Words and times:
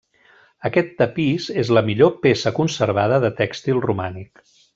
Aquest 0.69 0.87
tapís 1.01 1.49
és 1.63 1.69
la 1.79 1.83
millor 1.89 2.15
peça 2.23 2.53
conservada 2.61 3.21
de 3.27 3.33
tèxtil 3.43 3.85
romànic. 3.89 4.45